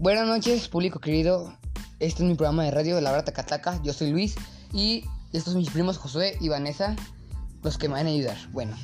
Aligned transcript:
Buenas 0.00 0.28
noches, 0.28 0.68
público 0.68 1.00
querido. 1.00 1.52
Este 1.98 2.22
es 2.22 2.28
mi 2.28 2.36
programa 2.36 2.62
de 2.62 2.70
radio 2.70 2.94
de 2.94 3.02
La 3.02 3.10
Brata 3.10 3.32
Cataca. 3.32 3.82
Yo 3.82 3.92
soy 3.92 4.12
Luis 4.12 4.36
y 4.72 5.04
estos 5.32 5.54
son 5.54 5.56
mis 5.56 5.70
primos 5.70 5.98
Josué 5.98 6.36
y 6.40 6.48
Vanessa, 6.48 6.94
los 7.64 7.78
que 7.78 7.88
me 7.88 7.94
van 7.94 8.06
a 8.06 8.10
ayudar. 8.10 8.36
Bueno, 8.52 8.76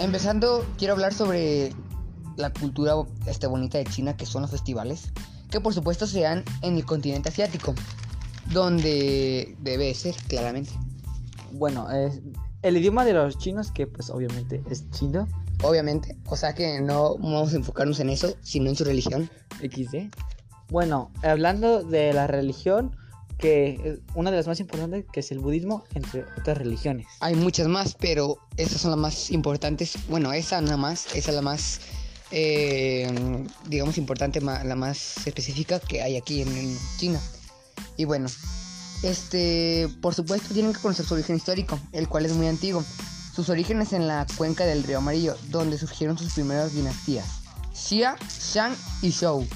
empezando, 0.00 0.66
quiero 0.76 0.94
hablar 0.94 1.14
sobre 1.14 1.72
la 2.36 2.52
cultura 2.52 2.94
este, 3.26 3.46
bonita 3.46 3.78
de 3.78 3.84
China, 3.84 4.16
que 4.16 4.26
son 4.26 4.42
los 4.42 4.50
festivales, 4.50 5.12
que 5.52 5.60
por 5.60 5.72
supuesto 5.72 6.04
se 6.04 6.22
dan 6.22 6.42
en 6.62 6.78
el 6.78 6.84
continente 6.84 7.28
asiático, 7.28 7.72
donde 8.52 9.54
debe 9.60 9.94
ser, 9.94 10.16
claramente. 10.26 10.72
Bueno, 11.52 11.88
es 11.92 12.20
el 12.62 12.76
idioma 12.76 13.04
de 13.04 13.12
los 13.12 13.38
chinos, 13.38 13.70
que 13.70 13.86
pues 13.86 14.10
obviamente 14.10 14.64
es 14.68 14.90
chino. 14.90 15.28
Obviamente, 15.62 16.16
o 16.26 16.36
sea 16.36 16.54
que 16.54 16.80
no 16.80 17.16
vamos 17.18 17.52
a 17.52 17.56
enfocarnos 17.56 18.00
en 18.00 18.10
eso, 18.10 18.34
sino 18.42 18.68
en 18.68 18.74
su 18.74 18.82
religión. 18.84 19.30
XD. 19.60 20.10
Bueno, 20.70 21.10
hablando 21.22 21.82
de 21.82 22.12
la 22.12 22.26
religión, 22.26 22.96
que 23.38 24.00
una 24.14 24.30
de 24.30 24.36
las 24.36 24.46
más 24.46 24.60
importantes, 24.60 25.04
que 25.12 25.20
es 25.20 25.30
el 25.30 25.38
budismo, 25.38 25.84
entre 25.94 26.24
otras 26.38 26.58
religiones. 26.58 27.06
Hay 27.20 27.34
muchas 27.34 27.68
más, 27.68 27.94
pero 27.94 28.38
esas 28.56 28.80
son 28.80 28.90
las 28.90 29.00
más 29.00 29.30
importantes. 29.30 29.94
Bueno, 30.08 30.32
esa 30.32 30.60
nada 30.60 30.76
más, 30.76 31.14
esa 31.14 31.30
es 31.30 31.34
la 31.36 31.42
más, 31.42 31.80
eh, 32.30 33.46
digamos, 33.68 33.98
importante, 33.98 34.40
la 34.40 34.76
más 34.76 35.26
específica 35.26 35.80
que 35.80 36.02
hay 36.02 36.16
aquí 36.16 36.42
en 36.42 36.78
China. 36.96 37.20
Y 37.96 38.04
bueno, 38.04 38.28
este, 39.02 39.88
por 40.00 40.14
supuesto, 40.14 40.54
tienen 40.54 40.72
que 40.72 40.80
conocer 40.80 41.04
su 41.04 41.14
origen 41.14 41.36
histórico, 41.36 41.78
el 41.92 42.08
cual 42.08 42.26
es 42.26 42.32
muy 42.32 42.46
antiguo. 42.46 42.82
Sus 43.34 43.48
orígenes 43.48 43.92
en 43.92 44.06
la 44.06 44.26
cuenca 44.36 44.64
del 44.64 44.84
río 44.84 44.98
Amarillo, 44.98 45.36
donde 45.50 45.76
surgieron 45.76 46.16
sus 46.16 46.32
primeras 46.32 46.72
dinastías: 46.72 47.26
Xia, 47.74 48.16
Shang 48.28 48.74
y 49.02 49.10
Zhou. 49.10 49.46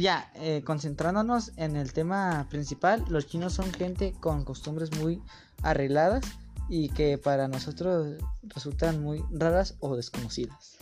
Ya, 0.00 0.30
eh, 0.36 0.62
concentrándonos 0.64 1.52
en 1.56 1.76
el 1.76 1.92
tema 1.92 2.46
principal, 2.48 3.04
los 3.08 3.26
chinos 3.26 3.52
son 3.52 3.70
gente 3.74 4.14
con 4.20 4.44
costumbres 4.44 4.90
muy 4.98 5.22
arregladas 5.62 6.24
y 6.70 6.88
que 6.88 7.18
para 7.18 7.46
nosotros 7.46 8.16
resultan 8.42 9.02
muy 9.02 9.22
raras 9.30 9.74
o 9.80 9.94
desconocidas. 9.94 10.78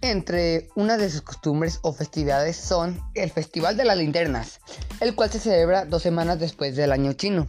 Entre 0.00 0.68
una 0.76 0.96
de 0.96 1.10
sus 1.10 1.20
costumbres 1.22 1.78
o 1.82 1.92
festividades 1.92 2.56
son 2.56 2.98
el 3.14 3.30
Festival 3.30 3.76
de 3.76 3.84
las 3.84 3.98
Linternas, 3.98 4.60
el 5.00 5.14
cual 5.14 5.30
se 5.30 5.38
celebra 5.38 5.84
dos 5.84 6.02
semanas 6.02 6.38
después 6.38 6.74
del 6.74 6.92
año 6.92 7.12
chino. 7.12 7.46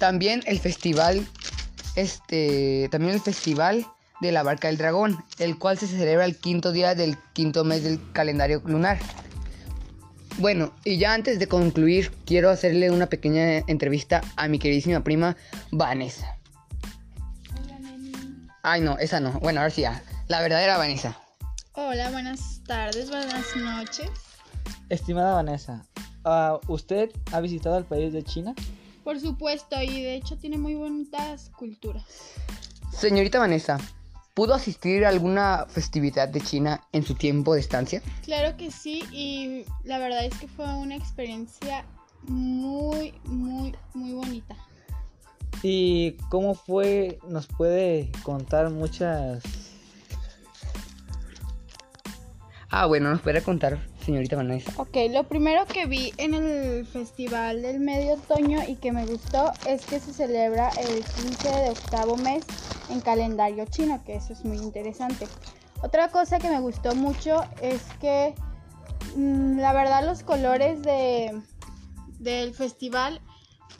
También 0.00 0.42
el 0.46 0.58
festival, 0.58 1.28
este, 1.94 2.88
también 2.90 3.14
el 3.14 3.20
festival 3.20 3.86
de 4.22 4.30
la 4.32 4.44
Barca 4.44 4.68
del 4.68 4.78
Dragón, 4.78 5.22
el 5.40 5.58
cual 5.58 5.76
se 5.76 5.88
celebra 5.88 6.24
el 6.24 6.36
quinto 6.36 6.70
día 6.70 6.94
del 6.94 7.18
quinto 7.32 7.64
mes 7.64 7.82
del 7.82 8.00
calendario 8.12 8.62
lunar. 8.64 8.98
Bueno, 10.38 10.72
y 10.84 10.96
ya 10.96 11.12
antes 11.12 11.40
de 11.40 11.48
concluir, 11.48 12.12
quiero 12.24 12.48
hacerle 12.48 12.90
una 12.90 13.08
pequeña 13.08 13.58
entrevista 13.66 14.22
a 14.36 14.46
mi 14.46 14.60
queridísima 14.60 15.02
prima 15.02 15.36
Vanessa. 15.72 16.38
Ay, 18.62 18.80
no, 18.80 18.96
esa 18.98 19.18
no. 19.18 19.32
Bueno, 19.40 19.60
ahora 19.60 19.70
sí, 19.70 19.82
ya. 19.82 20.00
La 20.28 20.40
verdadera 20.40 20.78
Vanessa. 20.78 21.18
Hola, 21.72 22.10
buenas 22.10 22.62
tardes, 22.64 23.10
buenas 23.10 23.56
noches. 23.56 24.08
Estimada 24.88 25.34
Vanessa, 25.34 25.84
ah, 26.24 26.60
¿usted 26.68 27.10
ha 27.32 27.40
visitado 27.40 27.76
el 27.76 27.84
país 27.84 28.12
de 28.12 28.22
China? 28.22 28.54
Por 29.02 29.18
supuesto, 29.18 29.82
y 29.82 30.02
de 30.02 30.14
hecho 30.14 30.38
tiene 30.38 30.58
muy 30.58 30.76
bonitas 30.76 31.50
culturas. 31.56 32.04
Señorita 32.92 33.40
Vanessa, 33.40 33.78
¿pudo 34.34 34.54
asistir 34.54 35.04
a 35.04 35.10
alguna 35.10 35.66
festividad 35.68 36.28
de 36.28 36.40
China 36.40 36.80
en 36.92 37.04
su 37.04 37.14
tiempo 37.14 37.54
de 37.54 37.60
estancia? 37.60 38.02
Claro 38.24 38.56
que 38.56 38.70
sí, 38.70 39.04
y 39.12 39.64
la 39.84 39.98
verdad 39.98 40.24
es 40.24 40.34
que 40.38 40.48
fue 40.48 40.72
una 40.74 40.96
experiencia 40.96 41.84
muy, 42.22 43.14
muy, 43.24 43.74
muy 43.94 44.12
bonita. 44.12 44.56
¿Y 45.62 46.12
cómo 46.28 46.54
fue? 46.54 47.18
¿Nos 47.28 47.46
puede 47.46 48.10
contar 48.22 48.70
muchas... 48.70 49.42
Ah, 52.74 52.86
bueno, 52.86 53.10
nos 53.10 53.20
puede 53.20 53.42
contar, 53.42 53.78
señorita 54.02 54.34
Vanessa. 54.34 54.72
Ok, 54.78 54.96
lo 55.10 55.24
primero 55.24 55.66
que 55.66 55.84
vi 55.84 56.14
en 56.16 56.32
el 56.32 56.86
Festival 56.86 57.60
del 57.60 57.80
Medio 57.80 58.14
Otoño 58.14 58.60
y 58.66 58.76
que 58.76 58.92
me 58.92 59.04
gustó 59.04 59.52
es 59.68 59.84
que 59.84 60.00
se 60.00 60.14
celebra 60.14 60.70
el 60.70 61.04
15 61.04 61.48
de 61.50 61.68
octavo 61.68 62.16
mes 62.16 62.46
en 62.92 63.00
calendario 63.00 63.64
chino, 63.66 64.02
que 64.04 64.16
eso 64.16 64.32
es 64.32 64.44
muy 64.44 64.58
interesante. 64.58 65.26
Otra 65.82 66.08
cosa 66.08 66.38
que 66.38 66.48
me 66.48 66.60
gustó 66.60 66.94
mucho 66.94 67.44
es 67.60 67.82
que 68.00 68.34
mm, 69.16 69.58
la 69.58 69.72
verdad 69.72 70.04
los 70.04 70.22
colores 70.22 70.82
de, 70.82 71.42
del 72.18 72.54
festival 72.54 73.20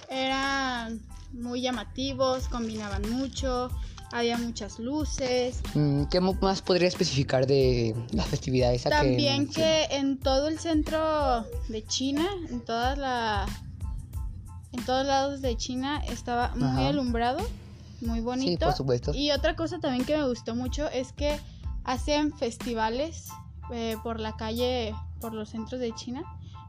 eran 0.09 1.01
muy 1.33 1.63
llamativos, 1.63 2.49
combinaban 2.49 3.09
mucho, 3.11 3.71
había 4.13 4.37
muchas 4.37 4.79
luces. 4.79 5.61
Mm, 5.75 6.05
¿Qué 6.05 6.21
más 6.21 6.61
podría 6.63 6.89
especificar 6.89 7.47
de 7.47 7.95
las 8.13 8.27
festividades? 8.27 8.87
a 8.87 8.91
que 8.91 8.97
También 8.97 9.49
que 9.49 9.85
en 9.91 10.19
todo 10.19 10.49
el 10.49 10.59
centro 10.59 11.47
de 11.69 11.85
China, 11.85 12.29
en 12.51 12.61
todas 12.61 12.99
la 12.99 13.47
en 14.73 14.85
todos 14.85 15.07
lados 15.07 15.43
de 15.43 15.57
China 15.57 16.03
estaba 16.09 16.53
muy 16.55 16.67
Ajá. 16.67 16.89
alumbrado, 16.89 17.41
muy 18.03 18.19
Sí, 18.19 18.25
bonito. 18.25 18.67
por 18.67 18.75
supuesto. 18.75 19.13
Y 19.15 19.31
otra 19.31 19.57
cosa 19.57 19.79
también 19.81 20.05
que 20.05 20.17
me 20.17 20.27
gustó 20.27 20.55
mucho 20.55 20.89
es 20.89 21.13
que 21.13 21.39
hacen 21.85 22.33
festivales 22.37 23.29
eh, 23.73 23.97
por 24.03 24.21
la 24.21 24.37
calle, 24.37 24.95
por 25.21 25.33
los 25.33 25.51
centros 25.51 25.81
de 25.81 25.95
China, 25.95 26.23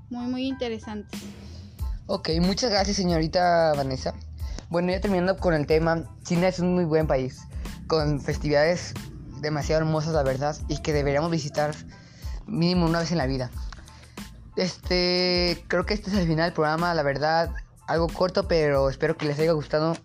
muy 0.09 0.27
muy 0.27 0.47
interesantes. 0.47 1.19
Ok, 2.07 2.29
muchas 2.41 2.69
gracias, 2.72 2.97
señorita 2.97 3.73
Vanessa. 3.75 4.13
Bueno, 4.69 4.91
ya 4.91 5.01
terminando 5.01 5.38
con 5.38 5.53
el 5.53 5.66
tema, 5.67 6.03
China 6.23 6.47
es 6.47 6.59
un 6.59 6.73
muy 6.73 6.85
buen 6.85 7.07
país, 7.07 7.41
con 7.88 8.19
festividades 8.19 8.93
demasiado 9.41 9.81
hermosas, 9.81 10.13
la 10.13 10.23
verdad, 10.23 10.55
y 10.67 10.77
que 10.81 10.93
deberíamos 10.93 11.29
visitar 11.31 11.75
mínimo 12.47 12.85
una 12.85 12.99
vez 12.99 13.11
en 13.11 13.17
la 13.19 13.25
vida. 13.25 13.51
Este, 14.55 15.63
creo 15.67 15.85
que 15.85 15.93
este 15.93 16.09
es 16.11 16.17
el 16.17 16.27
final 16.27 16.45
del 16.45 16.53
programa, 16.53 16.93
la 16.93 17.03
verdad, 17.03 17.51
algo 17.88 18.07
corto, 18.07 18.47
pero 18.47 18.89
espero 18.89 19.17
que 19.17 19.25
les 19.25 19.39
haya 19.39 19.51
gustado. 19.53 19.97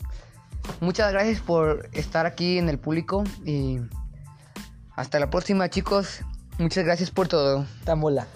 Muchas 0.80 1.12
gracias 1.12 1.40
por 1.40 1.88
estar 1.92 2.26
aquí 2.26 2.58
en 2.58 2.68
el 2.68 2.78
público 2.78 3.24
y 3.44 3.78
hasta 4.94 5.18
la 5.18 5.30
próxima, 5.30 5.68
chicos. 5.68 6.20
Muchas 6.58 6.84
gracias 6.84 7.10
por 7.10 7.28
todo. 7.28 7.66
Tambola? 7.84 8.26